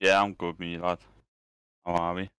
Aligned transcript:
Yeah, 0.00 0.20
I'm 0.22 0.34
good, 0.34 0.58
me 0.58 0.76
lad. 0.76 0.98
How 1.86 1.92
are 1.94 2.14
we? 2.14 2.30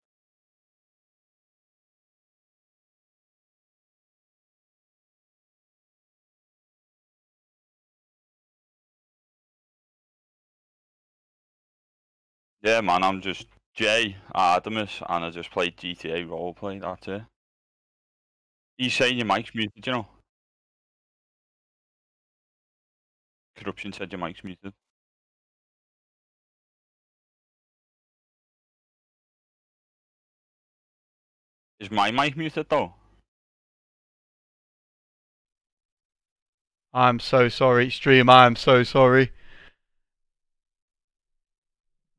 Yeah, 12.62 12.80
man, 12.82 13.02
I'm 13.02 13.20
just 13.20 13.48
Jay 13.74 14.16
Artemis, 14.32 15.02
and 15.08 15.24
I 15.24 15.30
just 15.30 15.50
played 15.50 15.76
GTA 15.76 16.24
roleplay. 16.24 16.80
That's 16.80 17.08
it. 17.08 17.22
He's 18.78 18.94
saying 18.94 19.18
your 19.18 19.26
mic's 19.26 19.54
muted, 19.54 19.86
you 19.86 19.92
know. 19.92 20.08
Corruption 23.56 23.92
said 23.92 24.10
your 24.10 24.20
mic's 24.20 24.42
muted. 24.42 24.72
Is 31.80 31.90
my 31.90 32.10
mic 32.10 32.36
muted 32.36 32.66
though? 32.68 32.94
I'm 36.92 37.20
so 37.20 37.48
sorry, 37.48 37.90
stream. 37.90 38.28
I 38.28 38.46
am 38.46 38.56
so 38.56 38.82
sorry. 38.82 39.30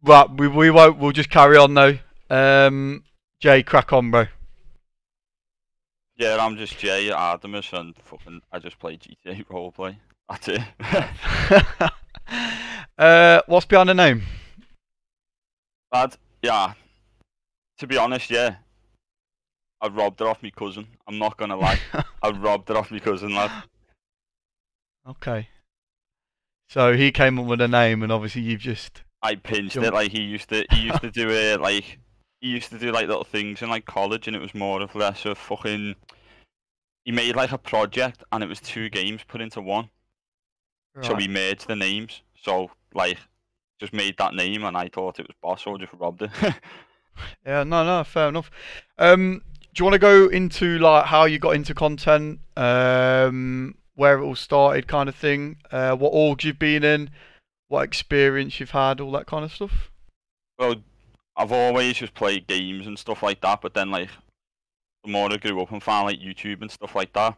Right, 0.02 0.30
we 0.30 0.47
we 0.47 0.71
won't. 0.71 0.97
We'll 0.97 1.11
just 1.11 1.30
carry 1.30 1.57
on 1.57 1.73
though. 1.73 1.97
Um, 2.30 3.03
Jay, 3.39 3.63
crack 3.63 3.91
on, 3.91 4.11
bro. 4.11 4.27
Yeah, 6.15 6.37
I'm 6.39 6.55
just 6.55 6.77
Jay 6.77 7.09
Artemis, 7.09 7.73
and 7.73 7.95
fucking 8.05 8.41
I 8.52 8.59
just 8.59 8.80
play 8.80 8.97
GTA 8.97 9.45
roleplay. 9.47 9.97
That's 10.30 10.47
it. 10.47 10.61
uh, 12.97 13.41
what's 13.47 13.65
behind 13.65 13.89
the 13.89 13.93
name? 13.93 14.23
Lad, 15.91 16.15
yeah. 16.41 16.73
To 17.80 17.87
be 17.87 17.97
honest, 17.97 18.30
yeah. 18.30 18.57
I 19.81 19.88
robbed 19.88 20.22
it 20.22 20.27
off 20.27 20.44
my 20.44 20.49
cousin. 20.49 20.88
I'm 21.08 21.17
not 21.17 21.38
gonna 21.38 21.55
lie. 21.55 21.80
I 22.23 22.30
robbed 22.30 22.69
it 22.69 22.75
off 22.75 22.91
my 22.91 22.99
cousin, 22.99 23.33
lad. 23.33 23.52
Okay. 25.08 25.47
So 26.67 26.95
he 26.95 27.11
came 27.11 27.39
up 27.39 27.45
with 27.45 27.61
a 27.61 27.67
name, 27.67 28.03
and 28.03 28.11
obviously 28.11 28.41
you've 28.41 28.59
just. 28.59 29.03
I 29.21 29.36
pinched 29.36 29.75
Jump. 29.75 29.88
it 29.88 29.94
like 29.94 30.11
he 30.11 30.21
used 30.21 30.49
to. 30.49 30.66
He 30.71 30.81
used 30.81 31.02
to 31.02 31.11
do 31.11 31.30
it 31.31 31.61
like 31.61 31.99
he 32.41 32.49
used 32.49 32.69
to 32.71 32.80
do 32.80 32.91
like 32.91 33.08
little 33.08 33.23
things 33.23 33.61
in 33.61 33.69
like 33.69 33.86
college, 33.86 34.27
and 34.27 34.36
it 34.36 34.41
was 34.41 34.53
more 34.53 34.81
or 34.81 34.88
less 34.94 35.25
a 35.25 35.36
fucking. 35.36 35.95
He 37.05 37.11
made 37.11 37.36
like 37.36 37.52
a 37.52 37.58
project, 37.58 38.23
and 38.31 38.43
it 38.43 38.47
was 38.47 38.59
two 38.59 38.89
games 38.89 39.21
put 39.27 39.41
into 39.41 39.61
one. 39.61 39.89
So 41.02 41.14
we 41.16 41.30
merged 41.30 41.67
the 41.67 41.77
names. 41.77 42.21
So 42.41 42.71
like, 42.93 43.17
just 43.80 43.93
made 43.93 44.17
that 44.17 44.33
name, 44.33 44.65
and 44.65 44.75
I 44.75 44.89
thought 44.89 45.20
it 45.20 45.27
was 45.27 45.36
boss, 45.42 45.64
so 45.64 45.75
I 45.75 45.77
just 45.77 45.93
robbed 45.93 46.23
it. 46.23 46.31
Yeah, 47.45 47.64
no, 47.64 47.83
no, 47.83 48.04
fair 48.05 48.30
enough. 48.30 48.49
Um, 48.98 49.42
do 49.80 49.84
you 49.84 49.86
want 49.86 49.94
to 49.94 50.00
go 50.00 50.28
into 50.28 50.78
like 50.78 51.06
how 51.06 51.23
you 51.23 51.40
got 51.40 51.56
into 51.56 51.73
content, 51.73 52.42
um, 52.58 53.76
where 53.95 54.17
it 54.20 54.22
all 54.22 54.36
started, 54.36 54.90
kind 54.90 55.08
of 55.08 55.16
thing? 55.16 55.56
Uh, 55.72 55.95
what 55.95 56.12
orgs 56.12 56.44
you've 56.44 56.60
been 56.60 56.84
in, 56.84 57.10
what 57.70 57.84
experience 57.84 58.60
you've 58.60 58.72
had, 58.72 59.00
all 59.00 59.10
that 59.14 59.26
kind 59.26 59.45
of 59.45 59.54
stuff. 59.54 59.90
Well, 60.58 60.76
I've 61.38 61.54
always 61.54 61.95
just 61.95 62.14
played 62.14 62.45
games 62.45 62.88
and 62.88 63.00
stuff 63.00 63.23
like 63.23 63.40
that, 63.40 63.62
but 63.62 63.73
then 63.73 63.90
like 63.90 64.10
the 65.06 65.12
more 65.12 65.32
I 65.32 65.38
grew 65.38 65.62
up 65.62 65.72
and 65.72 65.82
found 65.82 66.08
like 66.08 66.20
YouTube 66.20 66.60
and 66.60 66.70
stuff 66.70 66.94
like 66.94 67.14
that, 67.14 67.38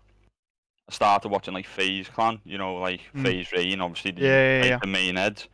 I 0.90 0.94
started 0.94 1.30
watching 1.30 1.54
like 1.54 1.68
FaZe 1.68 2.10
Clan, 2.10 2.40
you 2.44 2.58
know, 2.58 2.74
like 2.78 3.02
Mm. 3.16 3.22
FaZe 3.24 3.52
Rain, 3.52 3.82
obviously 3.82 4.14
the, 4.14 4.22
Yeah, 4.22 4.28
yeah, 4.56 4.62
like, 4.62 4.70
yeah. 4.72 4.80
the 4.82 4.88
main 4.88 5.16
heads. 5.16 5.48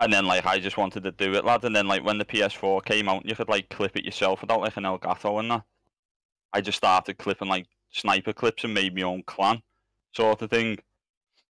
And 0.00 0.12
then 0.12 0.24
like 0.24 0.46
I 0.46 0.58
just 0.58 0.78
wanted 0.78 1.02
to 1.04 1.12
do 1.12 1.34
it, 1.34 1.44
lad. 1.44 1.64
And 1.64 1.76
then 1.76 1.86
like 1.86 2.04
when 2.04 2.18
the 2.18 2.24
PS4 2.24 2.84
came 2.84 3.08
out, 3.08 3.26
you 3.26 3.34
could 3.34 3.48
like 3.48 3.68
clip 3.68 3.96
it 3.96 4.04
yourself 4.04 4.40
without 4.40 4.60
like 4.60 4.76
an 4.76 4.84
Elgato 4.84 5.38
and 5.40 5.50
that. 5.50 5.62
I 6.52 6.60
just 6.60 6.78
started 6.78 7.18
clipping 7.18 7.48
like 7.48 7.66
sniper 7.90 8.32
clips 8.32 8.64
and 8.64 8.74
made 8.74 8.94
my 8.94 9.02
own 9.02 9.22
clan, 9.26 9.62
sort 10.14 10.42
of 10.42 10.50
thing. 10.50 10.78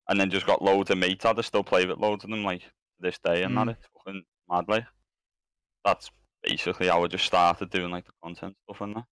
And 0.09 0.19
then 0.19 0.31
just 0.31 0.47
got 0.47 0.63
loads 0.63 0.91
of 0.91 0.99
mates. 0.99 1.25
I 1.25 1.41
still 1.43 1.63
play 1.63 1.87
with 1.87 1.99
loads 1.99 2.25
of 2.25 2.31
them 2.31 2.43
like 2.43 2.63
this 2.99 3.19
day 3.25 3.45
and 3.45 3.57
Mm. 3.57 3.67
that. 3.67 3.77
It's 3.79 3.89
fucking 3.97 4.25
mad, 4.49 4.65
like. 4.69 4.85
That's 5.85 6.11
basically 6.43 6.89
how 6.89 7.05
I 7.05 7.07
just 7.07 7.25
started 7.25 7.71
doing 7.71 7.91
like 7.91 8.05
the 8.07 8.13
content 8.23 8.57
stuff 8.65 8.81
and 8.81 8.97
that. 8.97 9.05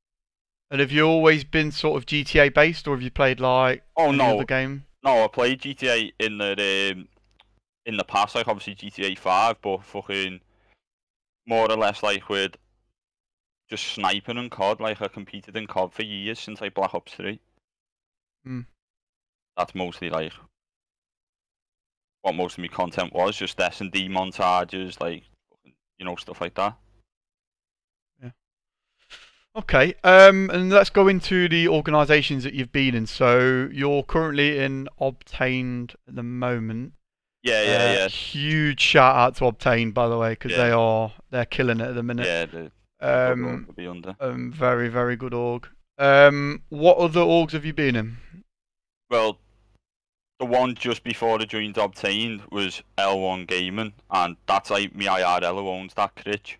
And 0.70 0.80
have 0.80 0.92
you 0.92 1.04
always 1.04 1.44
been 1.44 1.70
sort 1.72 1.96
of 1.96 2.06
GTA 2.06 2.52
based, 2.52 2.86
or 2.86 2.94
have 2.94 3.02
you 3.02 3.10
played 3.10 3.40
like 3.40 3.84
Oh 3.96 4.08
any 4.08 4.18
no, 4.18 4.34
other 4.34 4.44
game? 4.44 4.84
no, 5.02 5.24
I 5.24 5.28
played 5.28 5.62
GTA 5.62 6.12
in 6.18 6.38
the 6.38 6.92
um, 6.94 7.08
in 7.88 7.96
the 7.96 8.04
past, 8.04 8.34
like 8.34 8.46
obviously 8.46 8.74
GTA 8.74 9.18
Five, 9.18 9.56
but 9.62 9.82
fucking 9.82 10.40
more 11.46 11.68
or 11.68 11.76
less 11.76 12.02
like 12.02 12.28
with 12.28 12.54
just 13.68 13.86
sniping 13.86 14.36
and 14.36 14.50
COD. 14.50 14.78
Like 14.78 15.00
I 15.00 15.08
competed 15.08 15.56
in 15.56 15.66
COD 15.66 15.92
for 15.92 16.02
years 16.02 16.38
since 16.38 16.60
like 16.60 16.74
Black 16.74 16.94
Ops 16.94 17.14
Three. 17.14 17.40
Hmm. 18.44 18.60
That's 19.56 19.74
mostly 19.74 20.10
like 20.10 20.32
what 22.20 22.34
most 22.34 22.58
of 22.58 22.62
my 22.62 22.68
content 22.68 23.14
was, 23.14 23.36
just 23.36 23.58
S 23.58 23.80
and 23.80 23.90
D 23.90 24.06
montages, 24.08 25.00
like 25.00 25.24
you 25.98 26.04
know 26.04 26.14
stuff 26.16 26.42
like 26.42 26.54
that. 26.56 26.76
Yeah. 28.22 28.30
Okay, 29.56 29.94
um, 30.04 30.50
and 30.50 30.68
let's 30.68 30.90
go 30.90 31.08
into 31.08 31.48
the 31.48 31.68
organisations 31.68 32.44
that 32.44 32.52
you've 32.52 32.70
been 32.70 32.94
in. 32.94 33.06
So 33.06 33.70
you're 33.72 34.02
currently 34.02 34.58
in 34.58 34.88
Obtained 35.00 35.94
at 36.06 36.16
the 36.16 36.22
moment. 36.22 36.92
Yeah, 37.42 37.62
yeah, 37.62 38.04
Uh, 38.04 38.08
Huge 38.08 38.80
shout 38.80 39.16
out 39.16 39.36
to 39.36 39.46
Obtain, 39.46 39.92
by 39.92 40.08
the 40.08 40.18
way, 40.18 40.30
because 40.30 40.52
Yeah. 40.52 40.58
they 40.64 40.70
are 40.70 41.12
they're 41.30 41.44
killing 41.46 41.80
it 41.80 41.88
at 41.88 41.94
the 41.94 42.02
minute. 42.02 42.26
yeah. 42.26 42.46
The, 42.46 42.72
Um, 43.00 43.68
be 43.76 43.86
under. 43.86 44.16
um, 44.20 44.50
very 44.52 44.88
very 44.88 45.14
good 45.16 45.32
org. 45.34 45.68
Um, 45.98 46.62
what 46.68 46.98
other 46.98 47.20
orgs 47.20 47.52
have 47.52 47.64
you 47.64 47.72
been 47.72 47.94
in? 47.96 48.16
Well, 49.10 49.38
the 50.40 50.46
one 50.46 50.74
just 50.74 51.02
before 51.04 51.38
the 51.38 51.46
joined 51.46 51.78
obtained 51.78 52.42
was 52.50 52.82
L1 52.98 53.46
Gaming, 53.46 53.92
and 54.10 54.36
that's 54.46 54.70
like 54.70 54.94
me 54.94 55.06
IRL 55.06 55.58
who 55.58 55.68
owns 55.68 55.94
that 55.94 56.14
critch. 56.16 56.58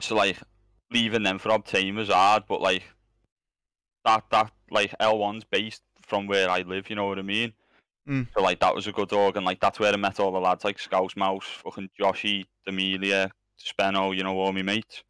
So 0.00 0.14
like 0.14 0.38
leaving 0.90 1.22
them 1.24 1.38
for 1.38 1.50
obtain 1.50 1.96
was 1.96 2.08
hard, 2.08 2.44
but 2.48 2.60
like 2.60 2.84
that 4.04 4.24
that 4.30 4.52
like 4.70 4.94
L1's 5.00 5.44
based 5.44 5.82
from 6.02 6.26
where 6.28 6.48
I 6.48 6.62
live, 6.62 6.88
you 6.90 6.96
know 6.96 7.06
what 7.06 7.18
I 7.18 7.22
mean? 7.22 7.52
Mm. 8.08 8.26
So 8.34 8.42
like 8.42 8.60
that 8.60 8.74
was 8.74 8.86
a 8.86 8.92
good 8.92 9.12
org, 9.12 9.36
and 9.36 9.44
like 9.44 9.60
that's 9.60 9.78
where 9.78 9.92
I 9.92 9.96
met 9.96 10.18
all 10.20 10.32
the 10.32 10.40
lads 10.40 10.64
like 10.64 10.78
Scouse 10.78 11.14
Mouse, 11.16 11.44
fucking 11.62 11.90
Joshy, 12.00 12.44
Demelia, 12.64 13.30
Spenno, 13.60 14.16
you 14.16 14.22
know 14.22 14.38
all 14.38 14.52
my 14.52 14.62
mates. 14.62 15.02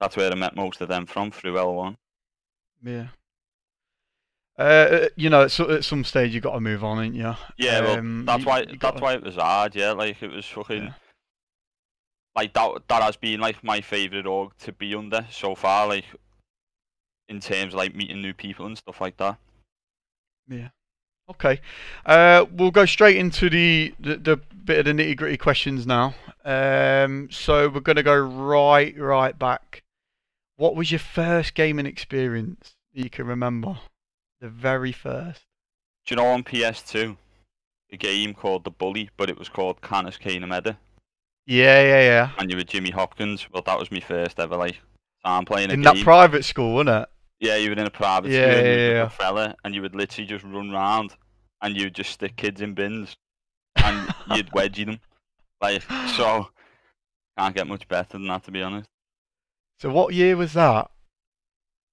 That's 0.00 0.16
where 0.16 0.30
I 0.30 0.34
met 0.36 0.54
most 0.56 0.80
of 0.80 0.88
them 0.88 1.06
from 1.06 1.30
through 1.30 1.54
L1. 1.54 1.96
Yeah. 2.82 3.08
Uh, 4.58 5.08
you 5.16 5.30
know, 5.30 5.44
at, 5.44 5.50
so, 5.50 5.70
at 5.70 5.84
some 5.84 6.04
stage 6.04 6.34
you 6.34 6.40
got 6.40 6.52
to 6.52 6.60
move 6.60 6.84
on, 6.84 7.02
ain't 7.02 7.14
you? 7.14 7.34
Yeah, 7.56 7.80
well, 7.80 7.98
Um, 7.98 8.24
that's 8.26 8.40
you- 8.42 8.46
why 8.46 8.58
you 8.60 8.66
that's 8.66 8.78
gotta- 8.78 9.00
why 9.00 9.14
it 9.14 9.22
was 9.22 9.36
hard. 9.36 9.74
Yeah, 9.74 9.92
like 9.92 10.22
it 10.22 10.30
was 10.30 10.44
fucking 10.46 10.84
Yeah. 10.84 10.92
like 12.36 12.52
that. 12.54 12.86
That 12.88 13.02
has 13.02 13.16
been 13.16 13.40
like 13.40 13.62
my 13.64 13.80
favorite 13.80 14.26
org 14.26 14.56
to 14.58 14.72
be 14.72 14.94
under 14.94 15.26
so 15.30 15.54
far. 15.54 15.86
Like 15.86 16.04
in 17.28 17.40
terms 17.40 17.74
of 17.74 17.78
like 17.78 17.94
meeting 17.94 18.20
new 18.22 18.34
people 18.34 18.66
and 18.66 18.76
stuff 18.76 19.00
like 19.00 19.16
that. 19.18 19.38
Okay. 21.30 21.60
Uh, 22.04 22.44
we'll 22.52 22.70
go 22.70 22.84
straight 22.86 23.16
into 23.16 23.48
the, 23.48 23.94
the, 24.00 24.16
the 24.16 24.36
bit 24.64 24.80
of 24.80 24.84
the 24.84 24.92
nitty 24.92 25.16
gritty 25.16 25.36
questions 25.36 25.86
now. 25.86 26.14
Um, 26.44 27.28
so 27.30 27.68
we're 27.68 27.80
going 27.80 27.96
to 27.96 28.02
go 28.02 28.18
right, 28.18 28.96
right 28.98 29.38
back. 29.38 29.82
What 30.56 30.74
was 30.76 30.90
your 30.90 30.98
first 30.98 31.54
gaming 31.54 31.86
experience 31.86 32.74
that 32.94 33.02
you 33.04 33.10
can 33.10 33.26
remember? 33.26 33.78
The 34.40 34.48
very 34.48 34.92
first. 34.92 35.42
Do 36.06 36.14
you 36.14 36.16
know 36.16 36.26
on 36.26 36.42
PS2 36.42 37.16
a 37.92 37.96
game 37.96 38.34
called 38.34 38.64
The 38.64 38.70
Bully, 38.70 39.10
but 39.16 39.28
it 39.30 39.38
was 39.38 39.48
called 39.48 39.80
Canis 39.82 40.16
Canem 40.16 40.52
Edit, 40.52 40.76
Yeah, 41.46 41.82
yeah, 41.82 42.00
yeah. 42.02 42.30
and 42.38 42.50
you 42.50 42.56
were 42.56 42.62
Jimmy 42.62 42.90
Hopkins. 42.90 43.46
Well, 43.52 43.62
that 43.66 43.78
was 43.78 43.90
my 43.90 44.00
first 44.00 44.38
ever 44.38 44.56
like 44.56 44.80
time 45.24 45.44
playing 45.44 45.70
a 45.70 45.72
game. 45.74 45.80
In 45.80 45.84
game. 45.84 45.96
that 45.96 46.04
private 46.04 46.44
school, 46.44 46.74
wasn't 46.74 47.02
it? 47.02 47.08
Yeah, 47.40 47.56
you 47.56 47.70
were 47.70 47.76
in 47.76 47.86
a 47.86 47.90
private 47.90 48.30
Yeah, 48.30 48.38
school 48.50 48.58
and 48.58 48.66
yeah, 48.66 48.88
yeah. 48.90 49.02
a 49.04 49.10
fella, 49.10 49.54
and 49.64 49.74
you 49.74 49.80
would 49.82 49.94
literally 49.94 50.26
just 50.28 50.44
run 50.44 50.70
round 50.70 51.16
and 51.62 51.76
you'd 51.76 51.94
just 51.94 52.10
stick 52.10 52.36
kids 52.36 52.60
in 52.60 52.74
bins 52.74 53.16
and 53.76 54.14
you'd 54.34 54.50
wedgie 54.50 54.86
them. 54.86 55.00
Like, 55.60 55.82
so, 56.16 56.48
can't 57.38 57.54
get 57.54 57.66
much 57.66 57.88
better 57.88 58.12
than 58.12 58.26
that, 58.28 58.44
to 58.44 58.50
be 58.50 58.62
honest. 58.62 58.88
So 59.78 59.90
what 59.90 60.14
year 60.14 60.36
was 60.36 60.52
that? 60.52 60.90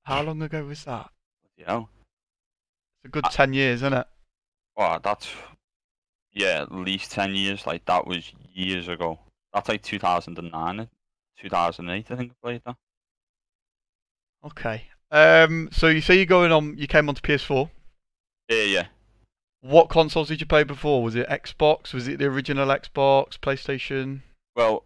How 0.03 0.21
long 0.21 0.41
ago 0.41 0.65
was 0.65 0.83
that? 0.85 1.09
You 1.57 1.65
know? 1.65 1.89
It's 3.03 3.05
a 3.05 3.09
good 3.09 3.25
I- 3.25 3.29
10 3.29 3.53
years, 3.53 3.79
isn't 3.79 3.93
it? 3.93 4.07
Oh, 4.75 4.99
that's, 5.01 5.27
yeah, 6.33 6.61
at 6.61 6.71
least 6.71 7.11
10 7.11 7.33
years. 7.35 7.65
Like, 7.65 7.85
that 7.85 8.05
was 8.05 8.31
years 8.53 8.87
ago. 8.89 9.19
That's 9.53 9.69
like 9.69 9.81
2009, 9.81 10.87
2008, 11.41 12.11
I 12.11 12.15
think 12.15 12.31
I 12.31 12.35
played 12.45 12.61
that. 12.65 12.75
Okay. 14.45 14.83
Um, 15.11 15.69
so 15.71 15.87
you 15.87 16.01
say 16.01 16.15
you're 16.15 16.25
going 16.25 16.51
on, 16.51 16.77
you 16.77 16.87
came 16.87 17.07
onto 17.09 17.21
PS4. 17.21 17.69
Yeah, 18.49 18.63
yeah. 18.63 18.85
What 19.61 19.89
consoles 19.89 20.27
did 20.27 20.39
you 20.39 20.47
play 20.47 20.63
before? 20.63 21.03
Was 21.03 21.15
it 21.15 21.27
Xbox? 21.27 21.93
Was 21.93 22.07
it 22.07 22.19
the 22.19 22.25
original 22.25 22.67
Xbox? 22.67 23.37
PlayStation? 23.37 24.21
Well, 24.55 24.83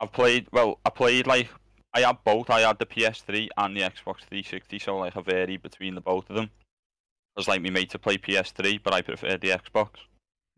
I've 0.00 0.12
played. 0.12 0.46
Well, 0.52 0.78
I 0.84 0.90
played 0.90 1.26
like 1.26 1.48
I 1.94 2.00
had 2.00 2.18
both. 2.24 2.50
I 2.50 2.60
had 2.60 2.78
the 2.78 2.86
PS3 2.86 3.48
and 3.56 3.76
the 3.76 3.82
Xbox 3.82 4.20
360, 4.28 4.78
so 4.78 4.96
like 4.96 5.16
I 5.16 5.20
varied 5.20 5.62
between 5.62 5.94
the 5.94 6.00
both 6.00 6.28
of 6.30 6.36
them. 6.36 6.44
It 6.44 7.38
was 7.38 7.48
like 7.48 7.62
me 7.62 7.70
mate 7.70 7.90
to 7.90 7.98
play 7.98 8.18
PS3, 8.18 8.80
but 8.82 8.94
I 8.94 9.02
preferred 9.02 9.40
the 9.40 9.50
Xbox. 9.50 9.90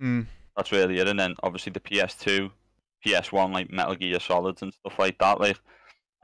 Mm. 0.01 0.27
That's 0.57 0.73
really 0.73 0.99
it. 0.99 1.09
And 1.09 1.19
then 1.19 1.35
obviously 1.43 1.73
the 1.73 1.81
PS2, 1.81 2.51
PS1, 3.05 3.53
like 3.53 3.73
Metal 3.73 3.95
Gear 3.95 4.21
Solids 4.21 4.63
and 4.63 4.73
stuff 4.73 4.99
like 4.99 5.19
that. 5.19 5.41
Like 5.41 5.59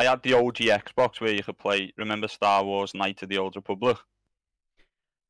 I 0.00 0.04
had 0.04 0.22
the 0.22 0.32
OG 0.32 0.56
Xbox 0.56 1.20
where 1.20 1.34
you 1.34 1.42
could 1.42 1.58
play. 1.58 1.92
Remember 1.98 2.26
Star 2.26 2.64
Wars: 2.64 2.94
Knight 2.94 3.22
of 3.22 3.28
the 3.28 3.36
Old 3.36 3.54
Republic? 3.54 3.98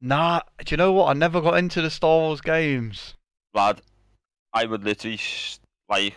Nah, 0.00 0.42
do 0.64 0.72
you 0.72 0.76
know 0.76 0.92
what? 0.92 1.08
I 1.10 1.12
never 1.12 1.40
got 1.40 1.58
into 1.58 1.82
the 1.82 1.90
Star 1.90 2.18
Wars 2.18 2.40
games. 2.40 3.14
Lad, 3.52 3.82
I 4.54 4.66
would 4.66 4.84
literally 4.84 5.18
like 5.88 6.14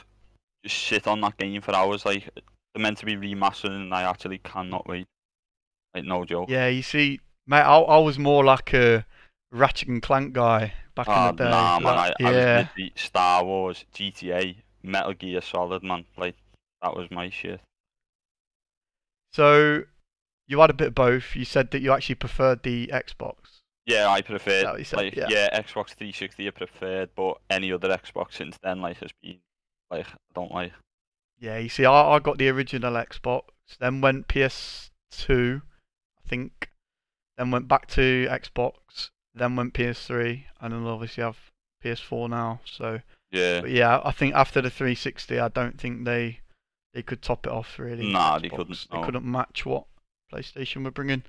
just 0.63 0.77
sit 0.83 1.07
on 1.07 1.19
that 1.21 1.37
game 1.37 1.61
for 1.63 1.73
hours. 1.75 2.05
Like 2.05 2.29
they're 2.35 2.81
meant 2.83 2.99
to 2.99 3.05
be 3.07 3.15
remastered, 3.15 3.71
and 3.71 3.91
I 3.91 4.03
actually 4.03 4.37
cannot 4.37 4.87
wait. 4.87 5.07
Like 5.95 6.05
no 6.05 6.23
joke. 6.23 6.49
Yeah, 6.49 6.67
you 6.67 6.83
see, 6.83 7.21
mate, 7.47 7.61
I, 7.61 7.79
I 7.79 7.97
was 7.97 8.19
more 8.19 8.43
like 8.43 8.71
a 8.73 9.05
Ratchet 9.51 9.87
and 9.87 10.01
Clank 10.01 10.33
guy 10.33 10.73
back 10.93 11.07
Ah, 11.09 11.29
in 11.29 11.35
the 11.37 11.43
day. 11.43 11.49
nah, 11.49 11.79
man. 11.79 11.87
I, 11.93 11.95
like, 11.95 12.13
I 12.19 12.23
was 12.23 12.35
yeah, 12.35 12.57
literally 12.57 12.93
Star 12.95 13.43
Wars, 13.43 13.85
GTA, 13.95 14.57
Metal 14.83 15.13
Gear 15.13 15.41
Solid, 15.41 15.81
man. 15.83 16.05
Like 16.17 16.35
that 16.83 16.95
was 16.95 17.09
my 17.09 17.31
shit. 17.31 17.59
So 19.33 19.83
you 20.47 20.59
had 20.59 20.69
a 20.69 20.73
bit 20.73 20.87
of 20.89 20.95
both. 20.95 21.35
You 21.35 21.45
said 21.45 21.71
that 21.71 21.81
you 21.81 21.91
actually 21.91 22.15
preferred 22.15 22.63
the 22.63 22.87
Xbox. 22.87 23.35
Yeah, 23.85 24.07
I 24.07 24.21
preferred. 24.21 24.63
that 24.65 24.71
what 24.71 24.79
you 24.79 24.85
said? 24.85 24.97
Like, 24.97 25.15
Yeah. 25.15 25.27
yeah. 25.29 25.59
Xbox 25.59 25.89
360 25.89 26.47
I 26.47 26.51
preferred, 26.51 27.09
but 27.15 27.37
any 27.49 27.71
other 27.71 27.89
Xbox 27.89 28.33
since 28.35 28.57
then, 28.63 28.81
like, 28.81 28.97
has 28.97 29.11
been 29.21 29.39
like 29.91 30.07
I 30.07 30.15
don't 30.33 30.51
like. 30.51 30.71
Yeah, 31.39 31.57
you 31.57 31.69
see, 31.69 31.85
I, 31.85 32.15
I 32.15 32.19
got 32.19 32.37
the 32.37 32.47
original 32.49 32.93
Xbox, 32.93 33.41
then 33.79 33.99
went 33.99 34.27
PS2, 34.29 35.61
I 35.61 36.27
think, 36.29 36.69
then 37.37 37.51
went 37.51 37.67
back 37.67 37.87
to 37.89 38.27
Xbox, 38.29 39.09
then 39.33 39.55
went 39.57 39.73
PS3, 39.73 40.45
and 40.61 40.73
then 40.73 40.85
obviously 40.85 41.23
have 41.23 41.37
PS4 41.83 42.29
now. 42.29 42.61
So, 42.65 43.01
Yeah, 43.31 43.61
but 43.61 43.71
yeah, 43.71 43.99
I 44.05 44.11
think 44.11 44.33
after 44.35 44.61
the 44.61 44.69
360, 44.69 45.39
I 45.39 45.49
don't 45.49 45.77
think 45.79 46.05
they 46.05 46.39
they 46.93 47.01
could 47.01 47.21
top 47.21 47.45
it 47.47 47.51
off 47.51 47.79
really. 47.79 48.11
Nah, 48.11 48.39
they 48.39 48.49
couldn't, 48.49 48.87
They 48.91 48.97
no. 48.97 49.03
couldn't 49.03 49.25
match 49.25 49.65
what 49.65 49.85
PlayStation 50.31 50.83
were 50.83 50.91
bringing. 50.91 51.23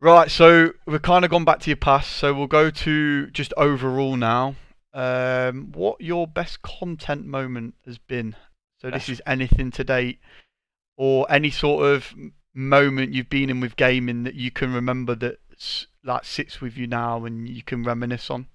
Right, 0.00 0.30
so 0.30 0.72
we've 0.86 1.00
kind 1.02 1.24
of 1.24 1.30
gone 1.30 1.44
back 1.44 1.60
to 1.60 1.70
your 1.70 1.76
past, 1.78 2.12
so 2.12 2.34
we'll 2.34 2.46
go 2.46 2.70
to 2.70 3.26
just 3.28 3.52
overall 3.56 4.16
now. 4.16 4.54
Um, 4.92 5.72
what 5.72 6.00
your 6.00 6.26
best 6.26 6.62
content 6.62 7.26
moment 7.26 7.74
has 7.86 7.96
been? 7.98 8.36
So 8.80 8.90
this 8.90 9.08
is 9.08 9.22
anything 9.26 9.70
to 9.72 9.84
date, 9.84 10.18
or 10.98 11.26
any 11.30 11.50
sort 11.50 11.86
of 11.86 12.12
moment 12.54 13.12
you've 13.14 13.30
been 13.30 13.48
in 13.50 13.60
with 13.60 13.76
gaming 13.76 14.24
that 14.24 14.34
you 14.34 14.50
can 14.50 14.72
remember 14.72 15.14
that 15.14 15.38
like 16.04 16.24
sits 16.24 16.60
with 16.60 16.76
you 16.76 16.86
now 16.86 17.24
and 17.24 17.48
you 17.48 17.62
can 17.62 17.82
reminisce 17.82 18.30
on. 18.30 18.46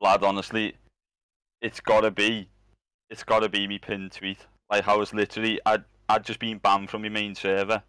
lad. 0.00 0.22
Honestly, 0.24 0.74
it's 1.60 1.80
gotta 1.80 2.10
be, 2.10 2.48
it's 3.10 3.24
gotta 3.24 3.48
be 3.50 3.66
me 3.66 3.78
pinned 3.78 4.12
tweet. 4.12 4.46
Like 4.70 4.86
I 4.86 4.96
was 4.96 5.14
literally, 5.14 5.60
I'd 5.64 5.84
I'd 6.08 6.24
just 6.24 6.40
been 6.40 6.58
banned 6.58 6.90
from 6.90 7.02
my 7.02 7.08
main 7.08 7.34
server, 7.34 7.82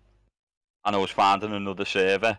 and 0.85 0.95
I 0.95 0.99
was 0.99 1.11
finding 1.11 1.53
another 1.53 1.85
server. 1.85 2.37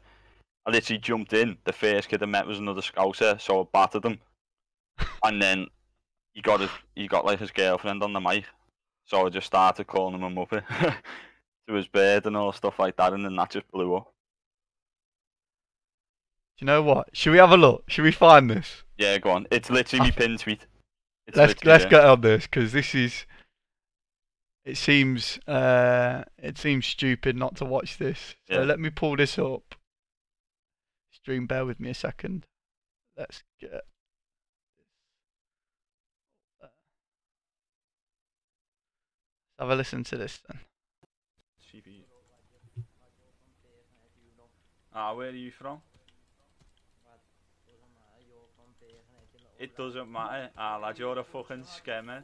I 0.67 0.71
literally 0.71 0.99
jumped 0.99 1.33
in. 1.33 1.57
The 1.65 1.73
first 1.73 2.09
kid 2.09 2.23
I 2.23 2.27
met 2.27 2.47
was 2.47 2.59
another 2.59 2.83
scouser, 2.83 3.41
so 3.41 3.61
I 3.61 3.65
battered 3.73 4.05
him. 4.05 4.21
and 5.25 5.41
then 5.41 5.67
he 6.35 6.43
got 6.43 6.61
his, 6.61 6.71
he 6.95 7.09
got 7.09 7.25
like 7.25 7.39
his 7.39 7.51
girlfriend 7.51 8.03
on 8.03 8.13
the 8.13 8.21
mic, 8.21 8.45
so 9.07 9.27
I 9.27 9.31
just 9.31 9.47
started 9.47 9.87
calling 9.87 10.15
him 10.15 10.25
a 10.25 10.31
muppet 10.31 10.65
to 11.69 11.75
his 11.75 11.89
bed 11.89 12.27
and 12.27 12.37
all 12.37 12.53
stuff 12.53 12.79
like 12.79 12.97
that, 12.97 13.13
and 13.13 13.25
then 13.25 13.37
that 13.37 13.51
just 13.51 13.71
blew 13.71 13.97
up. 13.97 14.13
Do 16.59 16.65
you 16.65 16.67
know 16.67 16.83
what? 16.83 17.09
Should 17.15 17.33
we 17.33 17.39
have 17.39 17.53
a 17.53 17.57
look? 17.57 17.85
Should 17.89 18.05
we 18.05 18.13
find 18.13 18.51
this? 18.51 18.85
Yeah, 18.99 19.17
go 19.17 19.31
on. 19.31 19.47
It's 19.51 19.71
literally 19.71 20.07
me 20.07 20.13
pinned 20.13 20.41
tweet. 20.41 20.67
It's 21.27 21.37
let's 21.37 21.65
let's 21.65 21.87
get 21.87 22.05
on 22.05 22.21
this 22.21 22.45
because 22.45 22.73
this 22.73 22.95
is. 22.95 23.25
It 24.65 24.77
seems 24.77 25.39
uh, 25.47 26.25
it 26.39 26.59
seems 26.59 26.87
stupid 26.87 27.37
not 27.37 27.57
to 27.57 27.65
watch 27.65 27.99
this. 27.99 28.35
So 28.49 28.61
Yeah. 28.61 28.65
let 28.67 28.79
me 28.79 28.91
pull 28.91 29.17
this 29.17 29.39
up. 29.39 29.75
Stream, 31.11 31.47
bear 31.47 31.65
with 31.65 31.81
me 31.81 31.91
a 31.91 31.95
second. 31.95 32.47
Let's 33.17 33.43
get. 33.59 33.71
Let's 36.61 36.73
have 39.59 39.71
a 39.71 39.77
listen 39.77 40.05
to 40.05 40.17
this 40.17 40.41
then. 40.49 40.61
Ah, 44.93 45.15
where 45.15 45.29
are 45.29 45.33
you 45.33 45.51
from? 45.53 45.81
It 49.59 49.77
doesn't 49.77 50.11
matter. 50.11 50.51
Ah, 50.57 50.79
lad, 50.79 50.99
you're 50.99 51.19
a 51.19 51.25
fucking 51.25 51.65
scammer. 51.65 52.23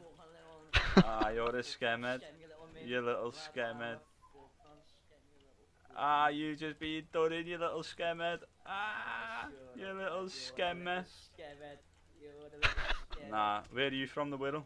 Ah, 0.97 1.29
you're 1.29 1.55
a 1.55 1.61
scammer. 1.61 2.19
You 2.85 3.01
little 3.01 3.31
scammer. 3.31 3.97
Ah, 5.95 6.29
you 6.29 6.55
just 6.55 6.79
being 6.79 7.03
done 7.11 7.33
in, 7.33 7.47
you 7.47 7.57
little 7.57 7.83
scammer. 7.83 8.37
Ah, 8.65 9.47
you 9.75 9.87
little 9.93 10.25
scammer. 10.25 11.05
Nah, 13.29 13.61
where 13.71 13.87
are 13.87 13.93
you 13.93 14.07
from, 14.07 14.29
the 14.29 14.37
Whittle? 14.37 14.65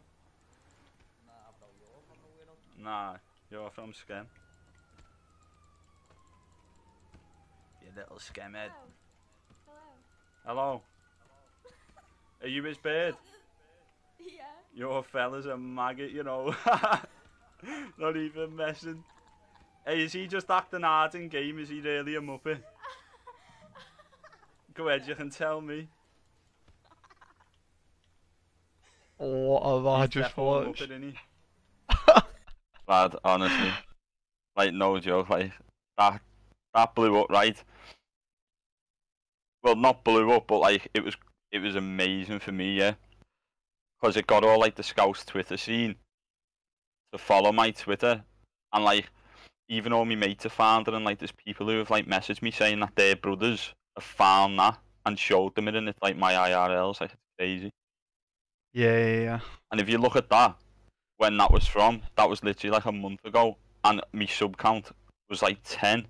Nah, 2.78 3.16
you're 3.50 3.70
from 3.70 3.92
Scam. 3.92 4.26
You 7.82 7.88
little 7.96 8.16
scamhead. 8.16 8.70
Hello. 9.66 9.80
Hello. 10.44 10.82
Are 12.42 12.48
you 12.48 12.62
his 12.64 12.78
bird? 12.78 13.14
Yeah. 14.18 14.51
Your 14.74 15.02
fella's 15.02 15.46
a 15.46 15.56
maggot, 15.56 16.10
you 16.10 16.22
know. 16.22 16.54
Not 17.98 18.16
even 18.16 18.56
messing. 18.56 19.04
Hey, 19.86 20.02
is 20.02 20.12
he 20.12 20.26
just 20.26 20.50
acting 20.50 20.82
hard 20.82 21.14
in 21.14 21.28
game? 21.28 21.58
Is 21.58 21.68
he 21.68 21.80
really 21.80 22.16
a 22.16 22.20
muppet? 22.20 22.60
Go 24.74 24.88
ahead, 24.88 25.06
you 25.06 25.14
can 25.14 25.30
tell 25.30 25.60
me. 25.60 25.88
What 29.18 29.62
have 29.62 29.86
I 29.86 30.00
He's 30.02 30.08
just 30.10 30.34
defo 30.34 30.38
a 30.38 30.66
watched? 30.66 30.82
Muppet, 30.82 30.90
isn't 30.90 31.02
he? 31.02 31.18
Lad, 32.88 33.16
honestly, 33.24 33.72
like 34.56 34.72
no 34.72 34.98
joke, 34.98 35.28
like 35.28 35.52
that 35.98 36.20
that 36.74 36.94
blew 36.94 37.20
up, 37.20 37.30
right? 37.30 37.62
Well, 39.62 39.76
not 39.76 40.02
blew 40.02 40.32
up, 40.32 40.46
but 40.48 40.58
like 40.58 40.88
it 40.94 41.04
was 41.04 41.16
it 41.52 41.60
was 41.60 41.76
amazing 41.76 42.40
for 42.40 42.50
me, 42.50 42.78
yeah, 42.78 42.94
because 44.02 44.16
it 44.16 44.26
got 44.26 44.44
all 44.44 44.58
like 44.58 44.74
the 44.74 44.82
Scouse 44.82 45.24
Twitter 45.24 45.56
scene 45.56 45.94
to 47.12 47.18
follow 47.18 47.52
my 47.52 47.70
Twitter, 47.70 48.24
and 48.72 48.84
like 48.84 49.08
even 49.68 49.92
all 49.92 50.04
my 50.04 50.16
mates 50.16 50.42
have 50.42 50.52
found 50.52 50.88
it, 50.88 50.94
and 50.94 51.04
like 51.04 51.18
there's 51.18 51.32
people 51.32 51.68
who 51.68 51.78
have 51.78 51.90
like 51.90 52.06
messaged 52.06 52.42
me 52.42 52.50
saying 52.50 52.80
that 52.80 52.96
their 52.96 53.14
brothers 53.14 53.72
have 53.96 54.04
found 54.04 54.58
that 54.58 54.78
and 55.06 55.18
showed 55.18 55.54
them 55.54 55.68
it, 55.68 55.76
and 55.76 55.88
it's 55.88 56.02
like 56.02 56.16
my 56.16 56.32
IRLs, 56.32 57.00
like 57.00 57.12
it's 57.12 57.22
crazy. 57.38 57.70
Yeah, 58.72 58.98
yeah, 58.98 59.20
yeah. 59.20 59.40
And 59.70 59.80
if 59.80 59.88
you 59.88 59.98
look 59.98 60.16
at 60.16 60.30
that, 60.30 60.56
when 61.18 61.36
that 61.36 61.52
was 61.52 61.66
from, 61.66 62.02
that 62.16 62.28
was 62.28 62.42
literally 62.42 62.72
like 62.72 62.86
a 62.86 62.92
month 62.92 63.24
ago, 63.24 63.56
and 63.84 64.00
my 64.12 64.26
sub 64.26 64.56
count 64.56 64.90
was 65.30 65.42
like 65.42 65.58
ten, 65.62 66.08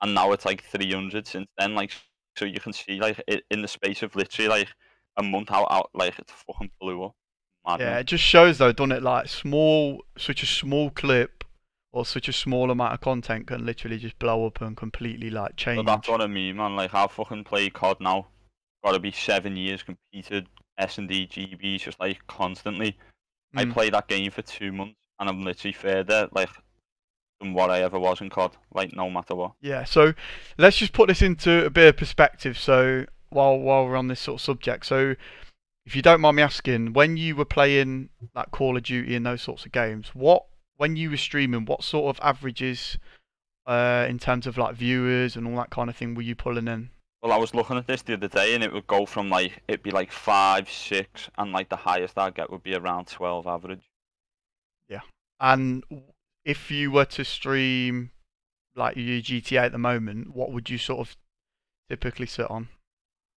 and 0.00 0.14
now 0.14 0.30
it's 0.30 0.44
like 0.44 0.62
three 0.62 0.92
hundred 0.92 1.26
since 1.26 1.48
then. 1.58 1.74
Like, 1.74 1.90
so 2.36 2.44
you 2.44 2.60
can 2.60 2.72
see 2.72 3.00
like 3.00 3.20
it, 3.26 3.42
in 3.50 3.62
the 3.62 3.68
space 3.68 4.02
of 4.02 4.14
literally 4.14 4.48
like 4.48 4.68
a 5.16 5.24
month 5.24 5.50
out, 5.50 5.66
out 5.70 5.90
like 5.92 6.16
it 6.18 6.30
fucking 6.30 6.70
blew 6.80 7.02
up. 7.02 7.16
Mad, 7.66 7.80
Yeah, 7.80 7.98
it 7.98 8.06
just 8.06 8.24
shows 8.24 8.58
though, 8.58 8.72
doesn't 8.72 8.92
it? 8.92 9.02
Like 9.02 9.28
small, 9.28 10.02
such 10.18 10.42
a 10.42 10.46
small 10.46 10.90
clip 10.90 11.44
or 11.92 12.04
such 12.06 12.28
a 12.28 12.32
small 12.32 12.70
amount 12.70 12.94
of 12.94 13.00
content 13.00 13.46
can 13.46 13.64
literally 13.66 13.98
just 13.98 14.18
blow 14.18 14.46
up 14.46 14.60
and 14.60 14.76
completely 14.76 15.30
like 15.30 15.56
change. 15.56 15.84
But 15.84 15.96
that's 15.96 16.08
what 16.08 16.20
I 16.22 16.26
mean, 16.26 16.56
man. 16.56 16.74
Like, 16.74 16.94
I 16.94 17.06
fucking 17.06 17.44
play 17.44 17.68
COD 17.70 18.00
now. 18.00 18.26
Got 18.82 18.92
to 18.92 18.98
be 18.98 19.12
seven 19.12 19.56
years 19.56 19.82
competed 19.82 20.48
S 20.78 20.98
and 20.98 21.08
D 21.08 21.26
GBs 21.26 21.82
just 21.82 22.00
like 22.00 22.26
constantly. 22.26 22.96
I 23.54 23.64
Mm. 23.66 23.72
play 23.74 23.90
that 23.90 24.08
game 24.08 24.30
for 24.30 24.40
two 24.42 24.72
months, 24.72 24.96
and 25.20 25.28
I'm 25.28 25.44
literally 25.44 25.74
further 25.74 26.28
like 26.32 26.48
than 27.40 27.52
what 27.52 27.70
I 27.70 27.82
ever 27.82 27.98
was 27.98 28.20
in 28.22 28.30
COD. 28.30 28.56
Like, 28.74 28.94
no 28.96 29.10
matter 29.10 29.34
what. 29.34 29.52
Yeah, 29.60 29.84
so 29.84 30.14
let's 30.56 30.78
just 30.78 30.94
put 30.94 31.08
this 31.08 31.20
into 31.22 31.66
a 31.66 31.70
bit 31.70 31.88
of 31.88 31.96
perspective. 31.98 32.58
So 32.58 33.04
while 33.28 33.58
while 33.58 33.84
we're 33.86 33.96
on 33.96 34.08
this 34.08 34.20
sort 34.20 34.40
of 34.40 34.44
subject, 34.44 34.86
so 34.86 35.14
if 35.84 35.96
you 35.96 36.02
don't 36.02 36.20
mind 36.20 36.36
me 36.36 36.42
asking, 36.42 36.92
when 36.92 37.16
you 37.16 37.34
were 37.34 37.44
playing 37.44 38.10
like 38.34 38.50
Call 38.50 38.76
of 38.76 38.84
Duty 38.84 39.16
and 39.16 39.26
those 39.26 39.42
sorts 39.42 39.66
of 39.66 39.72
games, 39.72 40.10
what 40.14 40.44
when 40.76 40.96
you 40.96 41.10
were 41.10 41.16
streaming, 41.16 41.64
what 41.64 41.82
sort 41.82 42.14
of 42.14 42.24
averages 42.24 42.98
uh, 43.66 44.06
in 44.08 44.18
terms 44.18 44.46
of 44.46 44.58
like 44.58 44.74
viewers 44.74 45.36
and 45.36 45.46
all 45.46 45.56
that 45.56 45.70
kind 45.70 45.90
of 45.90 45.96
thing 45.96 46.14
were 46.14 46.22
you 46.22 46.34
pulling 46.34 46.68
in? 46.68 46.90
Well, 47.22 47.32
I 47.32 47.36
was 47.36 47.54
looking 47.54 47.76
at 47.76 47.86
this 47.86 48.02
the 48.02 48.14
other 48.14 48.28
day, 48.28 48.54
and 48.54 48.64
it 48.64 48.72
would 48.72 48.86
go 48.88 49.06
from 49.06 49.28
like 49.28 49.62
it'd 49.68 49.82
be 49.82 49.92
like 49.92 50.10
five, 50.10 50.68
six, 50.70 51.30
and 51.38 51.52
like 51.52 51.68
the 51.68 51.76
highest 51.76 52.18
I'd 52.18 52.34
get 52.34 52.50
would 52.50 52.64
be 52.64 52.74
around 52.74 53.06
twelve 53.06 53.46
average. 53.46 53.88
Yeah, 54.88 55.02
and 55.38 55.84
if 56.44 56.70
you 56.70 56.90
were 56.90 57.04
to 57.04 57.24
stream 57.24 58.10
like 58.74 58.96
your 58.96 59.20
GTA 59.20 59.66
at 59.66 59.72
the 59.72 59.78
moment, 59.78 60.34
what 60.34 60.52
would 60.52 60.68
you 60.68 60.78
sort 60.78 61.00
of 61.00 61.16
typically 61.88 62.26
sit 62.26 62.50
on? 62.50 62.68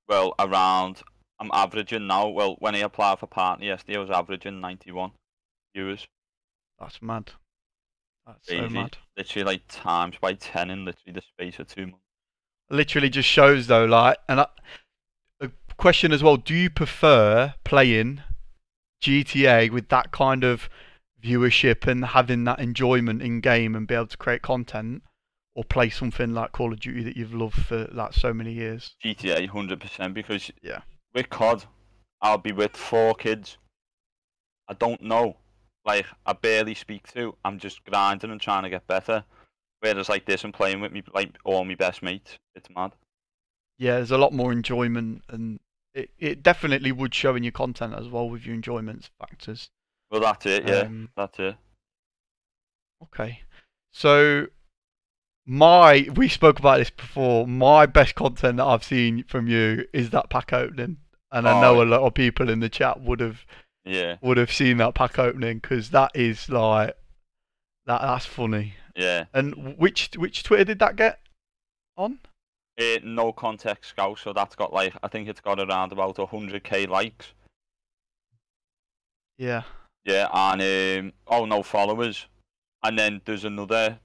Well, 0.08 0.34
around 0.40 1.04
I'm 1.40 1.50
averaging 1.54 2.08
now. 2.08 2.28
Well, 2.30 2.56
when 2.60 2.76
I 2.76 2.80
applied 2.80 3.20
for 3.20 3.28
partner 3.28 3.66
yesterday, 3.66 3.98
I 3.98 4.02
was 4.02 4.10
averaging 4.10 4.62
91 4.62 5.12
viewers. 5.76 6.08
That's 6.80 7.02
mad. 7.02 7.32
That's 8.26 8.48
so 8.48 8.70
mad. 8.70 8.98
Literally 9.18 9.46
like 9.46 9.62
times 9.68 10.16
by 10.20 10.34
10 10.34 10.70
in 10.70 10.86
literally 10.86 11.14
the 11.14 11.22
space 11.22 11.60
of 11.60 11.68
two 11.68 11.88
months. 11.88 12.00
Literally 12.70 13.10
just 13.10 13.30
shows 13.30 13.68
though, 13.68 13.86
like, 13.86 14.18
and 14.28 14.42
I, 14.42 14.48
a 15.40 15.52
question 15.78 16.12
as 16.12 16.24
well: 16.24 16.38
Do 16.38 16.56
you 16.56 16.70
prefer 16.70 17.54
playing 17.64 18.24
GTA 19.04 19.70
with 19.70 19.90
that 19.90 20.12
kind 20.12 20.44
of 20.44 20.68
viewership 21.24 21.86
and 21.86 22.06
having 22.06 22.44
that 22.46 22.60
enjoyment 22.60 23.22
in 23.22 23.40
game 23.42 23.76
and 23.76 23.88
be 23.88 23.94
able 23.94 24.08
to 24.08 24.18
create 24.18 24.42
content, 24.42 25.04
or 25.54 25.64
play 25.64 25.90
something 25.90 26.34
like 26.34 26.52
Call 26.54 26.74
of 26.74 26.80
Duty 26.80 27.04
that 27.04 27.16
you've 27.16 27.34
loved 27.34 27.66
for 27.66 27.88
like 27.92 28.14
so 28.14 28.34
many 28.34 28.54
years? 28.54 28.96
GTA 29.04 29.48
100% 29.50 30.14
because 30.14 30.52
Yeah. 30.64 30.82
With 31.16 31.30
COD, 31.30 31.66
I'll 32.22 32.38
be 32.38 32.52
with 32.52 32.78
four 32.78 33.16
kids. 33.16 33.58
I 34.68 34.74
don't 34.74 35.02
know. 35.02 35.38
Like, 35.86 36.06
I 36.26 36.34
barely 36.34 36.76
speak 36.76 37.12
to. 37.14 37.36
I'm 37.46 37.58
just 37.58 37.84
grinding 37.86 38.32
and 38.32 38.42
trying 38.42 38.64
to 38.64 38.70
get 38.70 38.88
better. 38.88 39.24
Whereas, 39.80 40.10
like 40.10 40.26
this, 40.26 40.44
and 40.44 40.54
playing 40.54 40.82
with 40.82 40.92
me, 40.92 41.04
like 41.14 41.38
all 41.44 41.64
my 41.66 41.76
best 41.76 42.04
mates. 42.04 42.38
It's 42.56 42.70
mad. 42.76 42.92
Yeah, 43.78 43.96
there's 43.96 44.12
a 44.12 44.18
lot 44.18 44.34
more 44.34 44.52
enjoyment, 44.52 45.24
and 45.30 45.60
it, 45.94 46.10
it 46.18 46.44
definitely 46.44 46.92
would 46.92 47.14
show 47.14 47.36
in 47.36 47.44
your 47.44 47.52
content 47.52 47.94
as 47.94 48.08
well 48.08 48.30
with 48.30 48.46
your 48.46 48.56
enjoyment 48.56 49.10
factors. 49.20 49.70
Well, 50.12 50.22
that's 50.22 50.46
it, 50.46 50.68
yeah. 50.68 50.82
Um, 50.82 51.10
that's 51.16 51.40
it. 51.40 51.56
Okay. 53.04 53.42
So 53.92 54.48
my 55.46 56.08
we 56.16 56.28
spoke 56.30 56.60
about 56.60 56.80
this 56.80 56.90
before. 56.90 57.48
My 57.48 57.86
best 57.86 58.16
content 58.16 58.58
that 58.58 58.66
I've 58.66 58.84
seen 58.84 59.24
from 59.28 59.48
you 59.48 59.86
is 59.94 60.10
that 60.10 60.30
pack 60.30 60.54
opening. 60.54 60.98
And 61.36 61.48
I 61.50 61.60
know 61.62 61.80
Oh. 61.80 61.84
a 61.84 61.86
lot 61.86 62.02
of 62.02 62.14
people 62.14 62.50
in 62.50 62.62
the 62.62 62.70
chat 62.70 63.02
would 63.02 63.20
have 63.20 63.46
Yeah, 63.84 64.18
would 64.22 64.38
have 64.38 64.52
seen 64.52 64.78
that 64.78 64.96
pack 64.96 65.20
opening 65.20 65.60
because 65.60 65.90
that 65.92 66.12
is 66.16 66.50
like 66.50 66.96
that 67.86 68.02
that's 68.02 68.26
funny. 68.26 68.74
yeah. 68.96 69.26
And 69.34 69.78
which 69.78 70.12
which 70.16 70.44
Twitter 70.44 70.64
did 70.64 70.80
that 70.80 70.96
get 70.96 71.20
on? 71.98 72.20
Uh, 72.80 73.00
no 73.04 73.32
context 73.32 73.92
scout, 73.92 74.18
so 74.20 74.34
that's 74.34 74.56
got 74.56 74.74
like, 74.74 74.94
I 75.04 75.08
think 75.08 75.28
it's 75.30 75.40
got 75.42 75.60
around 75.60 75.92
about 75.94 76.16
100k 76.18 76.88
likes. 76.90 77.34
Yeah. 79.38 79.64
Yeah, 80.04 80.28
and 80.32 80.62
um, 80.62 81.14
oh 81.28 81.46
no 81.46 81.64
followers, 81.64 82.28
and 82.84 82.98
then 82.98 83.22
there's 83.26 83.44
another 83.44 84.00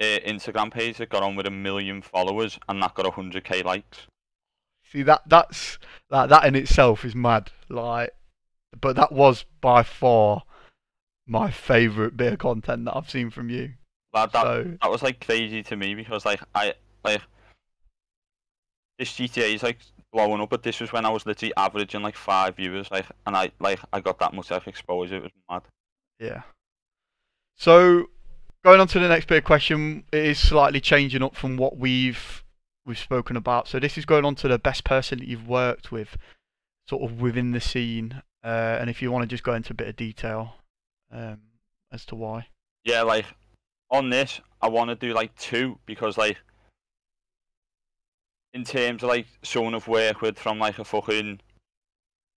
uh, 0.00 0.04
Instagram 0.26 0.72
page 0.72 0.98
that 0.98 1.08
got 1.10 1.22
on 1.22 1.34
with 1.36 1.46
a 1.46 1.50
million 1.50 2.00
followers, 2.00 2.58
and 2.68 2.80
that 2.82 2.94
got 2.94 3.12
hundred 3.14 3.44
k 3.44 3.62
likes. 3.62 4.06
See 4.92 5.02
that 5.04 5.22
that's 5.26 5.78
that 6.10 6.28
that 6.28 6.44
in 6.44 6.54
itself 6.54 7.04
is 7.04 7.14
mad. 7.14 7.50
Like 7.70 8.10
but 8.78 8.96
that 8.96 9.12
was 9.12 9.44
by 9.60 9.82
far 9.82 10.42
my 11.26 11.50
favourite 11.50 12.16
bit 12.16 12.34
of 12.34 12.38
content 12.38 12.84
that 12.84 12.96
I've 12.96 13.08
seen 13.08 13.30
from 13.30 13.48
you. 13.48 13.72
That 14.12 14.32
that, 14.32 14.42
so 14.42 14.76
that 14.82 14.90
was 14.90 15.02
like 15.02 15.24
crazy 15.24 15.62
to 15.62 15.76
me 15.76 15.94
because 15.94 16.26
like 16.26 16.40
I 16.54 16.74
like 17.04 17.22
this 18.98 19.12
GTA 19.12 19.54
is 19.54 19.62
like 19.62 19.78
blowing 20.12 20.42
up, 20.42 20.50
but 20.50 20.62
this 20.62 20.78
was 20.78 20.92
when 20.92 21.06
I 21.06 21.10
was 21.10 21.24
literally 21.24 21.54
averaging 21.56 22.02
like 22.02 22.14
five 22.14 22.56
viewers, 22.56 22.90
like, 22.90 23.06
and 23.26 23.34
I 23.34 23.50
like 23.60 23.80
I 23.92 24.00
got 24.00 24.18
that 24.18 24.34
much 24.34 24.50
like 24.50 24.66
exposure. 24.66 25.16
It 25.16 25.22
was 25.22 25.32
mad. 25.50 25.62
Yeah. 26.20 26.42
So 27.56 28.10
going 28.62 28.80
on 28.80 28.88
to 28.88 28.98
the 28.98 29.08
next 29.08 29.26
bit 29.26 29.38
of 29.38 29.44
question, 29.44 30.04
it 30.12 30.24
is 30.24 30.38
slightly 30.38 30.80
changing 30.80 31.22
up 31.22 31.34
from 31.34 31.56
what 31.56 31.78
we've 31.78 32.44
we've 32.84 32.98
spoken 32.98 33.36
about. 33.36 33.68
So 33.68 33.78
this 33.78 33.96
is 33.96 34.04
going 34.04 34.24
on 34.24 34.34
to 34.36 34.48
the 34.48 34.58
best 34.58 34.84
person 34.84 35.18
that 35.18 35.28
you've 35.28 35.48
worked 35.48 35.92
with, 35.92 36.16
sort 36.88 37.02
of 37.02 37.20
within 37.20 37.52
the 37.52 37.60
scene, 37.60 38.22
uh, 38.44 38.78
and 38.80 38.90
if 38.90 39.00
you 39.00 39.10
want 39.10 39.22
to 39.22 39.28
just 39.28 39.44
go 39.44 39.54
into 39.54 39.72
a 39.72 39.76
bit 39.76 39.88
of 39.88 39.96
detail 39.96 40.54
um, 41.12 41.38
as 41.92 42.04
to 42.06 42.14
why. 42.14 42.46
Yeah, 42.84 43.02
like 43.02 43.26
on 43.90 44.10
this, 44.10 44.40
I 44.60 44.68
want 44.68 44.90
to 44.90 44.96
do 44.96 45.12
like 45.12 45.34
two 45.36 45.78
because 45.86 46.18
like 46.18 46.38
in 48.54 48.64
terms 48.64 49.02
of 49.02 49.08
like 49.08 49.26
someone 49.42 49.74
I've 49.74 49.88
worked 49.88 50.22
with 50.22 50.38
from 50.38 50.58
like 50.58 50.78
a 50.78 50.84
fucking 50.84 51.40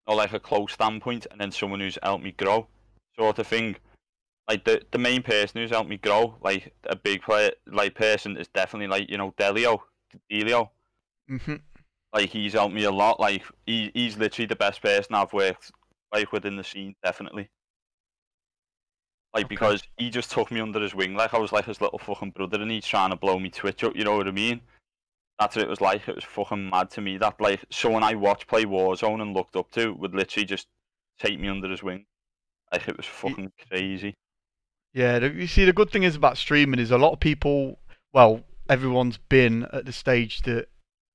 or 0.07 0.15
like 0.15 0.33
a 0.33 0.39
close 0.39 0.73
standpoint, 0.73 1.25
and 1.31 1.41
then 1.41 1.51
someone 1.51 1.79
who's 1.79 1.97
helped 2.03 2.23
me 2.23 2.31
grow, 2.31 2.67
sort 3.17 3.39
of 3.39 3.47
thing. 3.47 3.75
Like 4.47 4.63
the 4.63 4.81
the 4.91 4.99
main 4.99 5.23
person 5.23 5.59
who's 5.59 5.71
helped 5.71 5.89
me 5.89 5.97
grow, 5.97 6.35
like 6.41 6.73
a 6.83 6.95
big 6.95 7.23
player, 7.23 7.51
like 7.65 7.95
person, 7.95 8.37
is 8.37 8.47
definitely 8.49 8.87
like 8.87 9.09
you 9.09 9.17
know 9.17 9.33
Delio, 9.37 9.79
Delio. 10.31 10.69
hmm 11.27 11.55
Like 12.13 12.29
he's 12.31 12.53
helped 12.53 12.73
me 12.73 12.83
a 12.85 12.91
lot. 12.91 13.19
Like 13.19 13.43
he 13.65 13.91
he's 13.93 14.17
literally 14.17 14.47
the 14.47 14.55
best 14.55 14.81
person 14.81 15.13
I've 15.15 15.33
worked 15.33 15.71
like 16.11 16.31
within 16.31 16.55
the 16.55 16.63
scene, 16.63 16.95
definitely. 17.03 17.49
Like 19.33 19.45
Okay. 19.45 19.49
because 19.49 19.83
he 19.97 20.09
just 20.09 20.31
took 20.31 20.49
me 20.49 20.61
under 20.61 20.79
his 20.79 20.95
wing, 20.95 21.13
like 21.15 21.33
I 21.33 21.37
was 21.37 21.51
like 21.51 21.65
his 21.65 21.81
little 21.81 21.99
fucking 21.99 22.31
brother, 22.31 22.61
and 22.61 22.71
he's 22.71 22.87
trying 22.87 23.09
to 23.11 23.15
blow 23.17 23.37
me 23.37 23.49
Twitch 23.49 23.83
up. 23.83 23.95
You 23.95 24.03
know 24.05 24.17
what 24.17 24.27
I 24.27 24.31
mean? 24.31 24.61
That's 25.39 25.55
what 25.55 25.65
it 25.65 25.69
was 25.69 25.81
like. 25.81 26.07
It 26.07 26.15
was 26.15 26.23
fucking 26.25 26.69
mad 26.69 26.91
to 26.91 27.01
me 27.01 27.17
that 27.19 27.39
like 27.41 27.65
someone 27.71 28.03
I 28.03 28.15
watched 28.15 28.47
play 28.47 28.65
Warzone 28.65 29.21
and 29.21 29.33
looked 29.33 29.55
up 29.57 29.71
to 29.71 29.93
would 29.95 30.15
literally 30.15 30.45
just 30.45 30.67
take 31.19 31.39
me 31.39 31.49
under 31.49 31.69
his 31.69 31.83
wing. 31.83 32.05
Like 32.71 32.87
it 32.87 32.97
was 32.97 33.05
fucking 33.07 33.51
crazy. 33.69 34.15
Yeah, 34.93 35.19
you 35.19 35.47
see, 35.47 35.65
the 35.65 35.73
good 35.73 35.91
thing 35.91 36.03
is 36.03 36.15
about 36.15 36.37
streaming 36.37 36.79
is 36.79 36.91
a 36.91 36.97
lot 36.97 37.11
of 37.13 37.19
people, 37.19 37.77
well, 38.13 38.41
everyone's 38.69 39.17
been 39.17 39.63
at 39.73 39.85
the 39.85 39.91
stage 39.93 40.41
that 40.41 40.67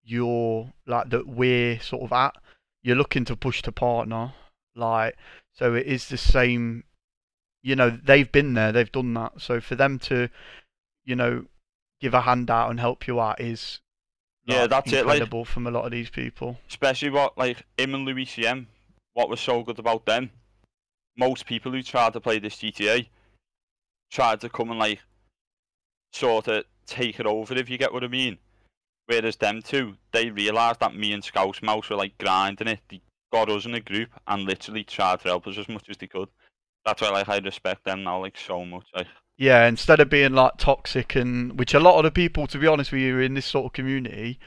you're 0.04 0.72
like 0.86 1.10
that 1.10 1.26
we're 1.26 1.78
sort 1.80 2.02
of 2.02 2.12
at. 2.12 2.34
You're 2.82 2.96
looking 2.96 3.24
to 3.26 3.36
push 3.36 3.62
to 3.62 3.72
partner, 3.72 4.32
like 4.74 5.16
so. 5.52 5.74
It 5.74 5.86
is 5.86 6.08
the 6.08 6.16
same. 6.16 6.84
You 7.62 7.76
know, 7.76 7.90
they've 7.90 8.30
been 8.30 8.54
there, 8.54 8.72
they've 8.72 8.90
done 8.90 9.12
that. 9.14 9.40
So 9.42 9.60
for 9.60 9.74
them 9.74 9.98
to, 10.00 10.30
you 11.04 11.14
know, 11.14 11.44
give 12.00 12.14
a 12.14 12.22
hand 12.22 12.50
out 12.50 12.70
and 12.70 12.80
help 12.80 13.06
you 13.06 13.20
out 13.20 13.38
is 13.38 13.80
Yeah, 14.46 14.62
like, 14.62 14.70
that's 14.70 14.92
it, 14.92 15.04
like- 15.04 15.16
incredible 15.16 15.44
from 15.44 15.66
a 15.66 15.70
lot 15.70 15.84
of 15.84 15.90
these 15.90 16.08
people. 16.08 16.58
especially 16.68 17.10
what 17.10 17.36
like 17.36 17.64
him 17.76 17.94
and 17.94 18.04
Louis 18.06 18.24
CM. 18.24 18.66
What 19.12 19.28
was 19.28 19.40
so 19.40 19.62
good 19.62 19.78
about 19.78 20.06
them? 20.06 20.30
Most 21.18 21.44
people 21.44 21.72
who 21.72 21.82
tried 21.82 22.14
to 22.14 22.20
play 22.20 22.38
this 22.38 22.56
GTA 22.56 23.08
tried 24.10 24.40
to 24.40 24.48
come 24.48 24.70
and 24.70 24.78
like 24.78 25.00
sort 26.12 26.48
of 26.48 26.64
take 26.90 27.20
it 27.20 27.26
over, 27.26 27.54
if 27.54 27.70
you 27.70 27.78
get 27.78 27.92
what 27.92 28.04
I 28.04 28.08
mean. 28.08 28.38
Whereas 29.06 29.36
them 29.36 29.62
two, 29.62 29.96
they 30.12 30.30
realised 30.30 30.80
that 30.80 30.94
me 30.94 31.12
and 31.12 31.24
Scouse 31.24 31.62
Mouse 31.62 31.90
were 31.90 31.96
like 31.96 32.16
grinding 32.18 32.68
it. 32.68 32.80
They 32.88 33.00
got 33.32 33.50
us 33.50 33.64
in 33.66 33.74
a 33.74 33.80
group 33.80 34.10
and 34.26 34.44
literally 34.44 34.84
tried 34.84 35.20
to 35.20 35.28
help 35.28 35.46
us 35.46 35.58
as 35.58 35.68
much 35.68 35.88
as 35.88 35.96
they 35.96 36.06
could. 36.06 36.28
That's 36.84 37.02
why 37.02 37.10
like 37.10 37.28
I 37.28 37.38
respect 37.38 37.84
them 37.84 38.04
now 38.04 38.20
like 38.20 38.36
so 38.38 38.64
much. 38.64 38.86
Like 38.94 39.08
Yeah, 39.36 39.66
instead 39.66 40.00
of 40.00 40.08
being 40.10 40.34
like 40.34 40.58
toxic 40.58 41.16
and 41.16 41.58
which 41.58 41.74
a 41.74 41.80
lot 41.80 41.98
of 41.98 42.04
the 42.04 42.10
people, 42.10 42.46
to 42.48 42.58
be 42.58 42.66
honest 42.66 42.92
with 42.92 43.00
you, 43.00 43.18
in 43.18 43.34
this 43.34 43.46
sort 43.46 43.66
of 43.66 43.72
community 43.72 44.38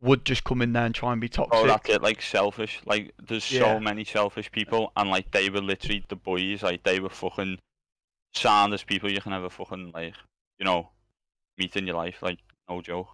would 0.00 0.24
just 0.24 0.44
come 0.44 0.60
in 0.62 0.72
there 0.74 0.84
and 0.84 0.94
try 0.94 1.12
and 1.12 1.20
be 1.20 1.28
toxic. 1.28 1.54
oh 1.54 1.66
that's 1.66 1.88
it, 1.88 2.02
like 2.02 2.20
selfish. 2.22 2.80
Like 2.84 3.12
there's 3.26 3.50
Yeah. 3.50 3.60
so 3.60 3.80
many 3.80 4.04
selfish 4.04 4.50
people 4.52 4.92
and 4.96 5.10
like 5.10 5.30
they 5.32 5.50
were 5.50 5.62
literally 5.62 6.04
the 6.08 6.16
boys, 6.16 6.62
like 6.62 6.82
they 6.84 7.00
were 7.00 7.08
fucking 7.08 7.58
soundest 8.34 8.86
people 8.86 9.10
you 9.10 9.20
can 9.20 9.32
ever 9.32 9.48
fucking 9.50 9.92
like, 9.94 10.14
you 10.58 10.64
know, 10.64 10.90
meet 11.58 11.76
in 11.76 11.86
your 11.86 11.96
life, 11.96 12.22
like 12.22 12.38
no 12.68 12.80
joke. 12.80 13.08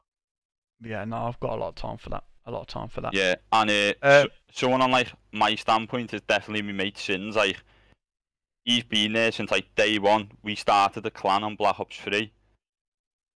Yeah, 0.82 1.04
no, 1.04 1.16
I've 1.16 1.40
got 1.40 1.52
a 1.52 1.56
lot 1.56 1.68
of 1.68 1.74
time 1.74 1.98
for 1.98 2.10
that. 2.10 2.24
A 2.46 2.50
lot 2.50 2.62
of 2.62 2.66
time 2.68 2.88
for 2.88 3.00
that. 3.02 3.14
Yeah, 3.14 3.34
and 3.52 3.70
uh, 3.70 3.92
Uh, 4.02 4.22
so, 4.22 4.28
someone 4.52 4.82
on 4.82 4.90
like 4.90 5.12
my 5.32 5.54
standpoint 5.54 6.14
is 6.14 6.22
definitely 6.22 6.62
my 6.62 6.72
mate 6.72 6.98
Sins. 6.98 7.36
Like 7.36 7.56
he's 8.64 8.84
been 8.84 9.12
there 9.12 9.30
since 9.32 9.50
like 9.50 9.74
day 9.74 9.98
one. 9.98 10.30
We 10.42 10.54
started 10.54 11.02
the 11.02 11.10
clan 11.10 11.44
on 11.44 11.56
Black 11.56 11.78
Ops 11.78 11.96
Three, 11.96 12.32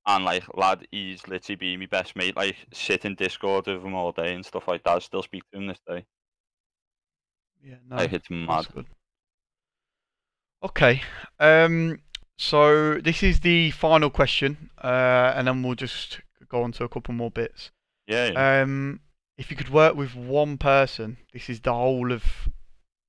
and 0.06 0.24
like 0.26 0.44
lad, 0.56 0.88
he's 0.92 1.28
literally 1.28 1.58
been 1.58 1.80
my 1.80 1.86
best 1.86 2.16
mate. 2.16 2.36
Like 2.36 2.56
sit 2.72 3.04
in 3.06 3.16
Discord 3.16 3.68
with 3.68 3.84
him 3.84 3.94
all 3.94 4.12
day 4.14 4.34
and 4.34 4.46
stuff 4.46 4.68
like 4.68 4.84
that. 4.84 4.96
I 4.96 5.00
still 5.00 5.24
speak 5.24 5.44
to 5.52 5.58
him 5.58 5.68
this 5.68 5.82
day. 5.88 6.06
Yeah, 7.62 7.76
no, 7.90 7.98
like 7.98 8.14
it's 8.14 8.30
mad. 8.30 8.48
that's 8.48 8.68
good. 8.68 8.86
Okay, 10.64 11.02
um, 11.40 12.00
so 12.38 13.00
this 13.00 13.24
is 13.24 13.42
the 13.42 13.72
final 13.72 14.10
question, 14.10 14.70
uh, 14.84 15.34
and 15.36 15.48
then 15.48 15.64
we'll 15.64 15.76
just 15.76 16.20
go 16.50 16.64
on 16.64 16.72
to 16.74 16.84
a 16.84 16.90
couple 16.90 17.14
more 17.14 17.32
bits. 17.32 17.72
Yeah, 18.08 18.32
yeah. 18.32 18.62
Um, 18.62 19.02
if 19.38 19.50
you 19.50 19.58
could 19.58 19.70
work 19.70 19.96
with 19.96 20.16
one 20.16 20.58
person, 20.58 21.18
this 21.34 21.50
is 21.50 21.62
the 21.62 21.74
whole 21.74 22.12
of 22.12 22.50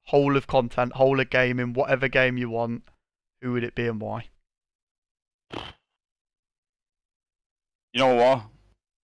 whole 0.04 0.36
of 0.36 0.46
content, 0.46 0.94
whole 0.94 1.20
of 1.20 1.30
gaming, 1.30 1.72
whatever 1.72 2.08
game 2.08 2.36
you 2.36 2.50
want. 2.50 2.82
Who 3.40 3.52
would 3.52 3.64
it 3.64 3.74
be 3.74 3.86
and 3.86 4.00
why? 4.00 4.28
you 7.92 8.00
know 8.00 8.14
what? 8.14 8.44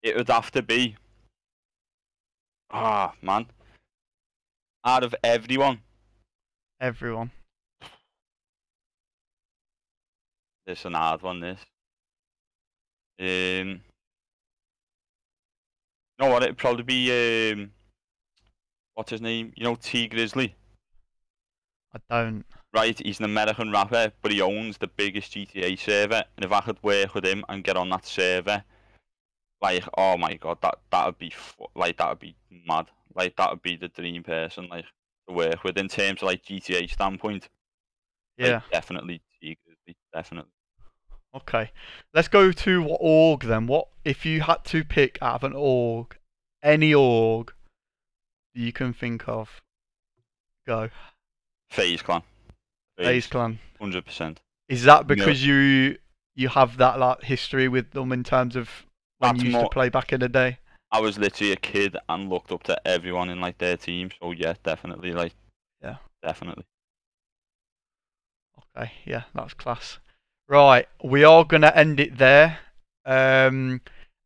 It 0.02 0.16
would 0.16 0.28
have 0.28 0.50
to 0.52 0.62
be. 0.62 0.96
Ah 2.70 3.14
man. 3.22 3.46
Out 4.84 5.04
of 5.04 5.14
everyone, 5.22 5.80
Everyone. 6.80 7.30
It's 10.70 10.84
an 10.84 10.94
hard 10.94 11.22
one. 11.22 11.40
This. 11.40 11.60
Um. 13.18 13.80
You 16.18 16.26
know 16.26 16.30
what? 16.30 16.42
It'd 16.42 16.58
probably 16.58 16.82
be 16.84 17.52
um. 17.52 17.72
What's 18.94 19.10
his 19.10 19.20
name? 19.20 19.52
You 19.56 19.64
know 19.64 19.76
Tee 19.76 20.08
Grizzley, 20.08 20.52
I 21.94 21.98
don't. 22.10 22.44
right? 22.74 23.00
He's 23.02 23.18
an 23.18 23.24
American 23.24 23.70
rapper, 23.72 24.12
but 24.20 24.30
he 24.32 24.40
owns 24.42 24.76
the 24.78 24.88
biggest 24.88 25.32
GTA 25.32 25.78
server. 25.78 26.22
And 26.36 26.44
if 26.44 26.52
I 26.52 26.60
could 26.60 26.82
work 26.82 27.14
with 27.14 27.24
him 27.24 27.44
and 27.48 27.64
get 27.64 27.76
on 27.76 27.88
that 27.90 28.04
server, 28.04 28.62
like, 29.62 29.84
oh 29.96 30.16
my 30.18 30.34
god, 30.34 30.58
that 30.62 30.78
that 30.90 31.06
would 31.06 31.18
be 31.18 31.32
like 31.74 31.96
that 31.98 32.08
would 32.10 32.18
be 32.18 32.36
mad. 32.66 32.86
Like 33.14 33.36
that 33.36 33.50
would 33.50 33.62
be 33.62 33.76
the 33.76 33.88
dream 33.88 34.22
person, 34.22 34.68
like 34.68 34.84
to 35.28 35.34
work 35.34 35.64
with 35.64 35.78
in 35.78 35.88
terms 35.88 36.22
of 36.22 36.26
like 36.26 36.44
GTA 36.44 36.90
standpoint. 36.90 37.48
like, 38.38 38.48
Yeah. 38.48 38.60
definitely 38.72 39.22
Tee 39.40 39.56
Grizzley, 39.66 39.94
definitely. 40.12 40.52
Okay. 41.34 41.70
Let's 42.12 42.28
go 42.28 42.50
to 42.52 42.82
what 42.82 42.98
org 43.00 43.42
then. 43.44 43.66
What 43.66 43.88
if 44.04 44.26
you 44.26 44.40
had 44.42 44.64
to 44.66 44.84
pick 44.84 45.18
out 45.22 45.36
of 45.36 45.44
an 45.44 45.52
org, 45.54 46.16
any 46.62 46.92
org 46.92 47.52
you 48.54 48.72
can 48.72 48.92
think 48.92 49.28
of? 49.28 49.60
Go. 50.66 50.90
FaZe 51.70 52.02
Clan. 52.02 52.22
Ace 52.98 53.26
Clan. 53.28 53.58
Hundred 53.80 54.04
percent. 54.04 54.40
Is 54.68 54.84
that 54.84 54.98
Yeah. 55.00 55.02
because 55.14 55.46
you 55.46 55.98
you 56.34 56.48
have 56.48 56.76
that 56.78 56.98
like 56.98 57.22
history 57.22 57.68
with 57.68 57.90
them 57.92 58.12
in 58.12 58.24
terms 58.24 58.56
of 58.56 58.68
when 59.18 59.34
That's 59.34 59.42
you 59.42 59.50
used 59.50 59.54
more- 59.58 59.64
to 59.68 59.70
play 59.72 59.88
back 59.88 60.12
in 60.12 60.20
the 60.20 60.28
day? 60.28 60.58
I 60.92 61.00
was 61.00 61.18
literally 61.18 61.52
a 61.52 61.56
kid 61.56 61.96
and 62.08 62.28
looked 62.28 62.50
up 62.50 62.64
to 62.64 62.86
everyone 62.86 63.30
in 63.30 63.40
like 63.40 63.58
their 63.58 63.76
team. 63.76 64.10
So 64.20 64.32
yeah, 64.32 64.54
definitely, 64.64 65.12
like, 65.12 65.34
Yeah. 65.80 65.98
definitely. 66.22 66.64
Okay, 68.76 68.92
yeah, 69.04 69.24
that's 69.34 69.54
class. 69.54 69.98
Right, 70.50 70.88
we 71.04 71.22
are 71.22 71.44
gonna 71.44 71.72
end 71.76 72.00
it 72.00 72.18
there. 72.18 72.58
Um, 73.06 73.82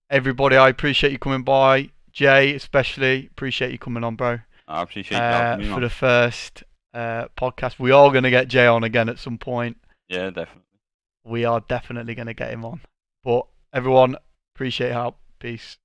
everybody, 0.09 0.57
I 0.57 0.71
appreciate 0.71 1.13
you 1.13 1.19
coming 1.19 1.43
by. 1.43 1.91
Jay, 2.13 2.55
especially, 2.55 3.27
appreciate 3.27 3.73
you 3.73 3.79
coming 3.79 4.03
on, 4.05 4.17
bro. 4.17 4.39
I 4.67 4.81
appreciate 4.83 5.19
Uh, 5.21 5.57
for 5.57 5.63
man. 5.63 5.81
the 5.83 5.91
first 5.91 6.63
uh, 6.95 7.27
podcast, 7.37 7.79
we 7.79 7.91
are 7.91 8.11
gonna 8.11 8.31
get 8.31 8.49
Jay 8.49 8.67
on 8.67 8.85
again 8.85 9.11
at 9.11 9.19
some 9.19 9.37
point. 9.37 9.77
Yeah, 10.09 10.31
definitely. 10.31 10.63
We 11.25 11.45
are 11.45 11.61
definitely 11.61 12.15
gonna 12.15 12.33
get 12.33 12.51
him 12.51 12.65
on. 12.65 12.81
But 13.23 13.47
everyone, 13.75 14.17
appreciate 14.55 14.87
your 14.89 14.95
help. 14.95 15.19
Peace. 15.39 15.77